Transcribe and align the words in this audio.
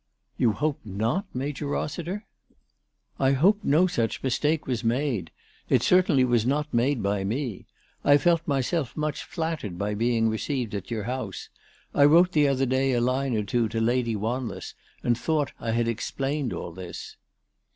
"You 0.37 0.53
hope 0.53 0.79
not, 0.83 1.27
Major 1.31 1.67
Rossiter?"" 1.67 2.25
I 3.19 3.33
hope 3.33 3.59
no 3.63 3.85
such 3.85 4.23
mistake 4.23 4.65
was 4.65 4.83
made. 4.83 5.29
It 5.69 5.83
certainly 5.83 6.25
was 6.25 6.43
not 6.43 6.73
made 6.73 7.03
by 7.03 7.23
me. 7.23 7.67
I 8.03 8.17
felt 8.17 8.47
myself 8.47 8.97
much 8.97 9.21
nattered 9.37 9.77
by 9.77 9.89
ALICE 9.89 9.97
DUGDALE. 9.97 9.97
397 9.99 9.99
being 10.09 10.29
received 10.31 10.73
at 10.73 10.89
your 10.89 11.03
house. 11.03 11.49
I 11.93 12.05
wrote 12.05 12.31
the 12.31 12.47
other 12.47 12.65
day 12.65 12.93
a 12.93 12.99
line 12.99 13.35
or 13.37 13.43
two 13.43 13.67
to 13.69 13.79
Lady 13.79 14.15
Wanless 14.15 14.73
and 15.03 15.15
thought 15.15 15.51
I 15.59 15.69
had 15.69 15.87
ex 15.87 16.09
plained 16.09 16.51
all 16.51 16.71
this." 16.71 17.15